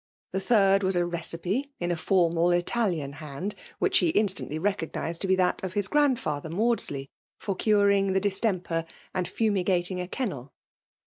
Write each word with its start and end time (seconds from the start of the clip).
The 0.31 0.39
third 0.41 0.81
was 0.81 0.95
a 0.95 1.05
recipe 1.05 1.71
in 1.79 1.91
a 1.91 1.95
formal 1.95 2.49
Italian 2.49 3.13
hand, 3.13 3.53
which 3.77 3.99
he 3.99 4.09
instantly 4.09 4.57
recognized 4.57 5.21
to 5.21 5.27
be 5.27 5.35
that 5.35 5.61
of 5.63 5.73
his 5.73 5.87
grandfather 5.87 6.49
Maudsley, 6.49 7.07
for 7.37 7.55
curing 7.55 8.13
the 8.13 8.19
distemper, 8.19 8.85
and 9.13 9.29
fumi^ 9.29 9.63
gating 9.63 10.01
a 10.01 10.07
kennel. 10.07 10.53